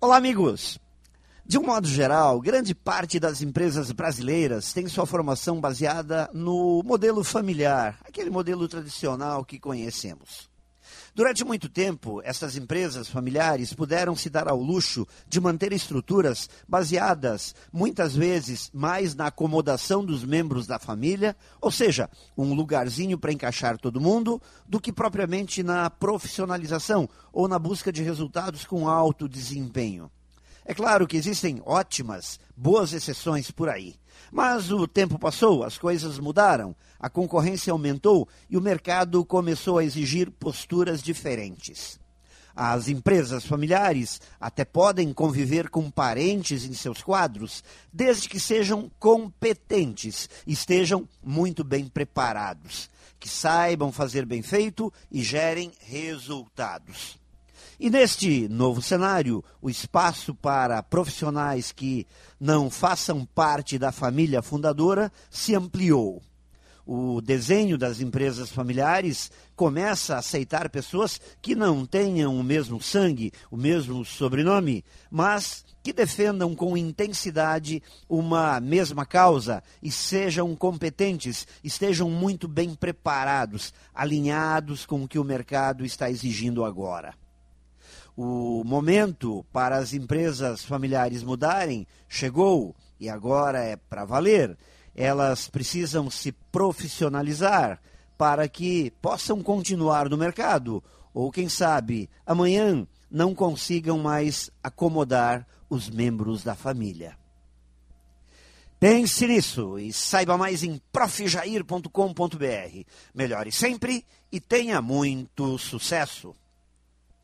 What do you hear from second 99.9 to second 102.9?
no mercado ou, quem sabe, amanhã